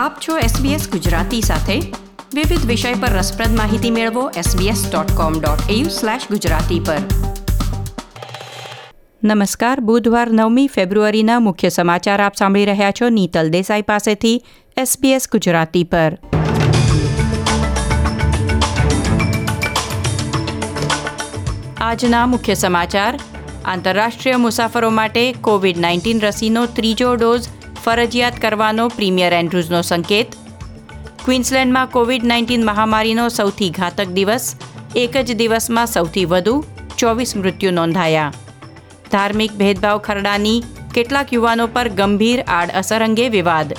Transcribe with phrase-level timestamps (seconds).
[0.00, 1.78] આપ છો SBS ગુજરાતી સાથે.
[2.34, 5.84] વિવિધ વિષય પર રસપ્રદ માહિતી મેળવો sbs.com.au
[6.30, 6.96] ગુજરાતી પર.
[9.24, 14.44] નમસ્કાર, બુધવાર નવમી ફેબ્રુઆરીના મુખ્ય સમાચાર આપ સાંભળી રહ્યા છો નીતલ દેસાઈ પાસેથી
[14.78, 16.18] SBS ગુજરાતી પર.
[21.80, 23.20] આજના મુખ્ય સમાચાર.
[23.64, 27.48] આંતરરાષ્ટ્રીય મુસાફરો માટે કોવિડ નાઇન્ટીન રસીનો ત્રીજો ડોઝ
[27.84, 30.36] ફરજિયાત કરવાનો પ્રીમિયર એન્ડ્રુઝનો સંકેત.
[31.24, 34.56] ક્વીન્સલેન્ડમાં કોવિડ નાઇન્ટીન મહામારીનો સૌથી ઘાતક દિવસ,
[34.96, 36.64] એક જ દિવસમાં સૌથી વધુ
[36.98, 38.32] ચોવીસ મૃત્યુ નોંધાયા.
[39.12, 43.72] ધાર્મિક ભેદભાવ ખરડાની કેટલાક યુવાનો પર ગંભીર આડઅસર અંગે વિવાદ.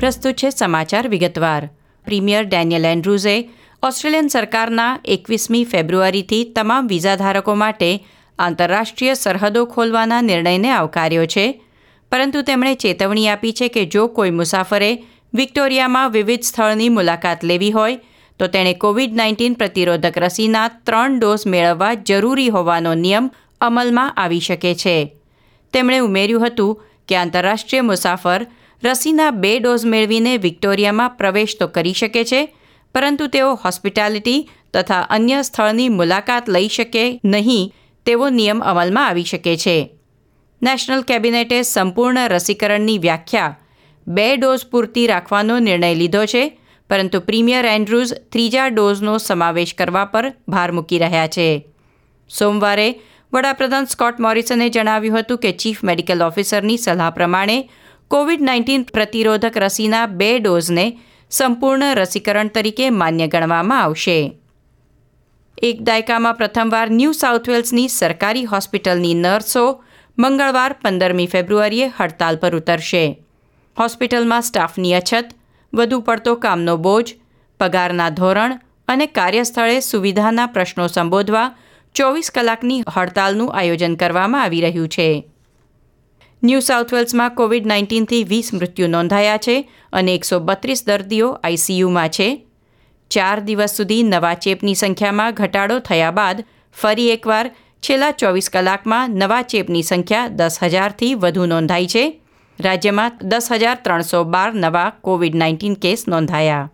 [0.00, 1.70] પ્રસ્તુત છે સમાચાર વિગતવાર.
[2.06, 3.36] પ્રીમિયર ડેનિયલ એન્ડ્રુઝે
[3.82, 7.90] ઓસ્ટ્રેલિયન સરકારના એકવીસમી ફેબ્રુઆરીથી તમામ વિઝાધારકો માટે
[8.38, 11.46] આંતરરાષ્ટ્રીય સરહદો ખોલવાના નિર્ણયને આવકાર્યો છે.
[12.12, 14.90] પરંતુ તેમણે ચેતવણી આપી છે કે જો કોઈ મુસાફરે
[15.34, 17.98] વિક્ટોરિયામાં વિવિધ સ્થળની મુલાકાત લેવી હોય,
[18.38, 24.74] તો તેણે કોવિડ નાઇન્ટીન પ્રતિરોધક રસીના ત્રણ ડોઝ મેળવવા જરૂરી હોવાનો નિયમ અમલમાં આવી શકે
[24.74, 24.96] છે.
[25.72, 28.46] તેમણે ઉમેર્યું હતું કે આંતરરાષ્ટ્રીય મુસાફર
[28.82, 32.40] રસીના બે ડોઝ મેળવીને વિક્ટોરિયામાં પ્રવેશ તો કરી શકે છે,
[32.94, 37.72] પરંતુ તેઓ હોસ્પિટાલિટી તથા અન્ય સ્થળની મુલાકાત લઈ શકે નહીં
[38.06, 39.76] તેવો નિયમ અમલમાં આવી શકે છે.
[40.62, 43.56] નેશનલ કેબિનેટે સંપૂર્ણ રસીકરણની વ્યાખ્યા
[44.06, 46.44] બે ડોઝ પૂરતી રાખવાનો નિર્ણય લીધો છે,
[46.90, 51.48] પરંતુ પ્રીમિયર એન્ડ્રુઝ ત્રીજા ડોઝનો સમાવેશ કરવા પર ભાર મૂકી રહ્યા છે.
[52.30, 52.88] સોમવારે
[53.32, 57.58] વડાપ્રધાન સ્કોટ મોરિસને જણાવ્યું હતું કે ચીફ મેડિકલ ઓફિસરની સલાહ પ્રમાણે
[58.10, 60.86] કોવિડ નાઇન્ટીન પ્રતિરોધક રસીના બે ડોઝને
[61.30, 64.18] સંપૂર્ણ રસીકરણ તરીકે માન્ય ગણવામાં આવશે.
[65.62, 69.64] એક દાયકામાં પ્રથમવાર ન્યૂ સાઉથ વેલ્સની સરકારી હોસ્પિટલની નર્સો
[70.18, 73.04] મંગળવાર પંદરમી ફેબ્રુઆરીએ હડતાલ પર ઉતરશે.
[73.76, 75.28] હોસ્પિટલમાં સ્ટાફની અછત,
[75.72, 77.06] વધુ પડતો કામનો બોજ,
[77.60, 78.58] પગારના ધોરણ
[78.88, 81.54] અને કાર્યસ્થળે સુવિધાના પ્રશ્નો સંબોધવા
[81.94, 85.08] ચોવીસ કલાકની હડતાલનું આયોજન કરવામાં આવી રહ્યું છે.
[86.42, 89.54] ન્યૂ સાઉથ વેલ્સમાં કોવિડ નાઇન્ટીનથી વીસ મૃત્યુ નોંધાયા છે
[89.92, 92.28] અને એકસો બત્રીસ દર્દીઓ આઈસીયુમાં છે.
[93.10, 96.42] ચાર દિવસ સુધી નવા ચેપની સંખ્યામાં ઘટાડો થયા બાદ
[96.76, 97.46] ફરી એકવાર
[97.82, 102.04] છેલ્લા ચોવીસ કલાકમાં નવા ચેપની સંખ્યા દસ હજારથી વધુ નોંધાઈ છે.
[102.58, 106.68] રાજ્યમાં દસ હજાર ત્રણસો બાર નવા કોવિડ નાઇન્ટીન કેસ નોંધાયા.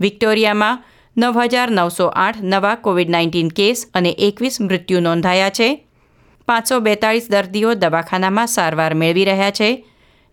[0.00, 0.82] વિક્ટોરિયામાં
[1.16, 5.70] નવ હજાર નવસો આઠ નવા કોવિડ નાઇન્ટીન કેસ અને એકવીસ મૃત્યુ નોંધાયા છે.
[6.48, 9.84] પાંચસો બેતાળીસ દર્દીઓ દવાખાનામાં સારવાર મેળવી રહ્યા છે,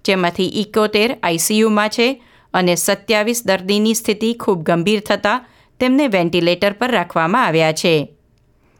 [0.06, 2.08] જેમાંથી ઇકોતેર આઈસીયુમાં છે
[2.53, 5.46] અને સત્યાવીસ દર્દીની સ્થિતિ ખૂબ ગંભીર થતાં
[5.80, 7.94] તેમને વેન્ટિલેટર પર રાખવામાં આવ્યા છે.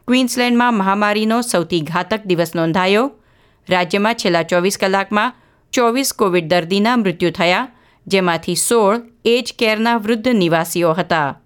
[0.08, 3.10] ક્વીન્સલેન્ડમાં મહામારીનો સૌથી ઘાતક દિવસ નોંધાયો.
[3.68, 5.32] રાજ્યમાં છેલ્લા ચોવીસ કલાકમાં
[5.72, 7.68] ચોવીસ કોવિડ દર્દીના મૃત્યુ થયા,
[8.06, 11.40] જેમાંથી સોળ એજ કેરના વૃદ્ધ નિવાસીઓ હતા.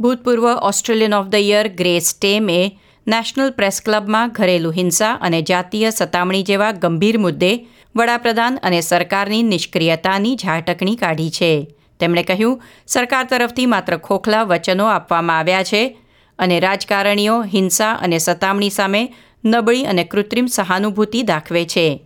[0.00, 6.42] ભૂતપૂર્વ Australian of the year Grace Tame national press ક્લબમાં ઘરેલું હિંસા અને જાતીય સતામણી
[6.42, 7.66] જેવા ગંભીર મુદ્દે
[7.96, 11.74] વડાપ્રધાન અને સરકારની નિષ્ક્રિયતાની ઝાટકણી કાઢી છે.
[12.00, 15.98] તેમણે કહ્યું, સરકાર તરફથી માત્ર ખોખલા વચનો આપવામાં આવ્યા છે
[16.38, 22.04] અને રાજકારણીઓ હિંસા અને સતામણી સામે નબળી અને કૃત્રિમ સહાનુભૂતિ દાખવે છે.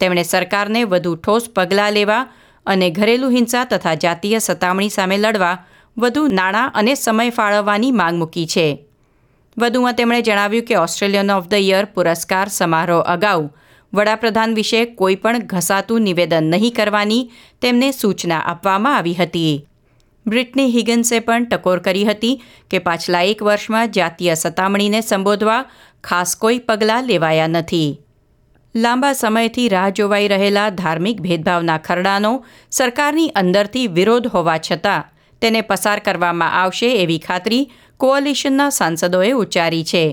[0.00, 2.26] તેમણે સરકારને વધુ ઠોસ પગલાં લેવા
[2.66, 5.64] અને ઘરેલું હિંસા તથા જાતીય સતામણી સામે લડવા
[5.98, 8.86] વધુ નાણાં અને સમય ફાળવવાની માંગ મૂકી છે.
[9.56, 13.42] વધુમાં તેમણે જણાવ્યું કે ઓસ્ટ્રેલિયન ઓફ ધ યર પુરસ્કાર સમારોહ અગાઉ
[13.92, 17.30] વડાપ્રધાન વિશે કોઈ પણ ઘસાતું નિવેદન નહીં કરવાની
[17.60, 19.66] તેમને સૂચના આપવામાં આવી હતી.
[20.26, 25.64] બ્રિટની હિગન્સે પણ ટકોર કરી હતી કે પાછલા એક વર્ષમાં જાતીય સતામણીને સંબોધવા
[26.04, 28.00] ખાસ કોઈ પગલાં લેવાયા નથી.
[28.74, 32.32] લાંબા સમયથી રાહ જોવાઈ રહેલા ધાર્મિક ભેદભાવના ખરડાનો
[32.70, 35.08] સરકારની અંદરથી વિરોધ હોવા છતાં
[35.42, 37.62] તેને પસાર કરવામાં આવશે એવી ખાતરી
[37.96, 40.04] કોઅલિશનના સાંસદોએ ઉચ્ચારી છે.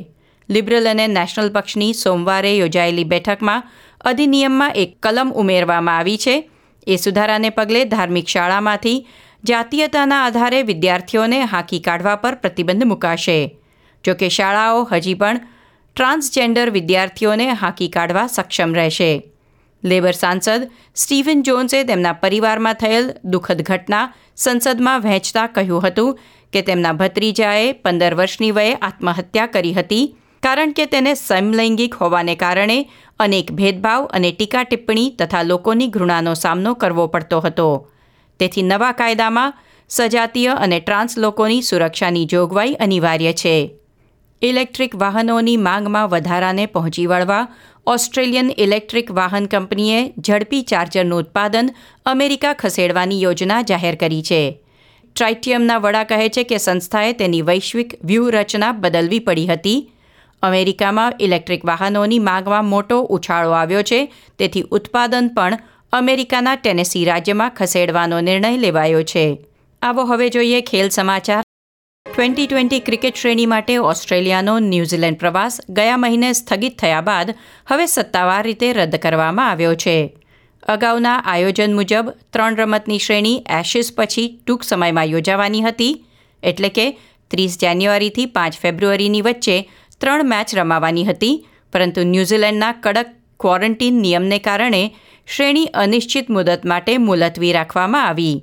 [0.49, 3.67] લિબરલ અને નેશનલ પક્ષની સોમવારે યોજાયેલી બેઠકમાં
[4.01, 6.35] અધિનિયમમાં એક કલમ ઉમેરવામાં આવી છે.
[6.87, 9.07] એ સુધારાને પગલે ધાર્મિક શાળામાંથી
[9.43, 13.39] જાતીયતાના આધારે વિદ્યાર્થીઓને હાંકી કાઢવા પર પ્રતિબંધ મૂકાશે.
[14.03, 15.41] જોકે શાળાઓ હજી પણ
[15.95, 19.11] ટ્રાન્સજેન્ડર વિદ્યાર્થીઓને હાંકી કાઢવા સક્ષમ રહેશે.
[19.83, 26.19] લેબર સાંસદ સ્ટીવન જોન્સે તેમના પરિવારમાં થયેલ દુઃખદ ઘટના સંસદમાં વહેંચતા કહ્યું હતું
[26.53, 32.77] કે તેમના ભત્રીજાએ પંદર વર્ષની વયે આત્મહત્યા કરી હતી કારણ કે તેને સમલૈંગિક હોવાને કારણે
[33.19, 37.89] અનેક ભેદભાવ અને ટીકા ટિપ્પણી તથા લોકોની ઘૃણાનો સામનો કરવો પડતો હતો.
[38.39, 39.53] તેથી નવા કાયદામાં
[39.89, 43.75] સજાતીય અને ટ્રાન્સ લોકોની સુરક્ષાની જોગવાઈ અનિવાર્ય છે.
[44.41, 47.47] ઇલેક્ટ્રિક વાહનોની માંગમાં વધારાને પહોંચી વળવા
[47.89, 51.69] ઓસ્ટ્રેલિયન ઇલેક્ટ્રિક વાહન કંપનીએ ઝડપી ચાર્જરનું ઉત્પાદન
[52.05, 54.41] અમેરિકા ખસેડવાની યોજના જાહેર કરી છે.
[55.15, 59.91] ટ્રાઇટિયમના વડા કહે છે કે સંસ્થાએ તેની વૈશ્વિક વ્યૂહરચના બદલવી પડી હતી.
[60.43, 65.59] અમેરિકામાં ઇલેક્ટ્રિક વાહનોની માંગમાં મોટો ઉછાળો આવ્યો છે, તેથી ઉત્પાદન પણ
[65.93, 69.37] અમેરિકાના ટેનેસી રાજ્યમાં ખસેડવાનો નિર્ણય લેવાયો છે.
[69.81, 71.43] આવો હવે જોઈએ ખેલ સમાચાર.
[72.19, 77.29] ટ્વેન્ટી ટ્વેન્ટી ક્રિકેટ શ્રેણી માટે ઓસ્ટ્રેલિયાનો ન્યૂઝીલેન્ડ પ્રવાસ ગયા મહિને સ્થગિત થયા બાદ
[77.67, 79.93] હવે સત્તાવાર રીતે રદ કરવામાં આવ્યો છે.
[80.73, 85.93] અગાઉના આયોજન મુજબ ત્રણ રમતની શ્રેણી એશિસ પછી ટૂંક સમયમાં યોજાવાની હતી.
[86.43, 86.87] એટલે કે
[87.31, 89.57] ત્રીસ જાન્યુઆરીથી પાંચ ફેબ્રુઆરીની વચ્ચે
[90.01, 91.47] ત્રણ મેચ રમાવાની હતી.
[91.73, 94.83] પરંતુ ન્યૂઝીલેન્ડના કડક ક્વોરન્ટીન નિયમને કારણે
[95.35, 98.37] શ્રેણી અનિશ્ચિત મુદત માટે મુલતવી રાખવામાં આવી.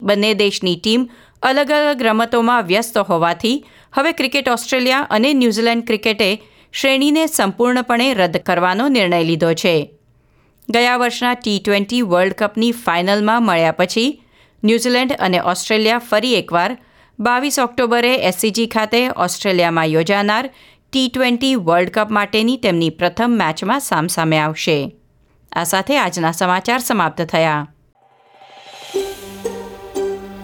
[0.00, 1.10] બંને દેશની ટીમ
[1.42, 6.42] અલગ અલગ રમતોમાં વ્યસ્ત હોવાથી હવે ક્રિકેટ ઓસ્ટ્રેલિયા અને ન્યૂઝીલેન્ડ ક્રિકેટે
[6.72, 9.94] શ્રેણીને સંપૂર્ણપણે રદ કરવાનો નિર્ણય લીધો છે.
[10.70, 14.22] ગયા વર્ષના ટી ટ્વેન્ટી વર્લ્ડ કપની ફાઇનલમાં મળ્યા પછી
[14.64, 16.78] ન્યૂઝીલેન્ડ અને ઓસ્ટ્રેલિયા ફરી એકવાર
[17.20, 20.50] બાવીસ ઓક્ટોબરે એસસીજી ખાતે ઓસ્ટ્રેલિયામાં યોજાનાર
[20.92, 24.96] ટી ટ્વેન્ટી વર્લ્ડ કપ માટેની તેમની પ્રથમ મેચમાં સામસામે આવશે.
[25.52, 27.68] આ સાથે આજના સમાચાર સમાપ્ત થયા.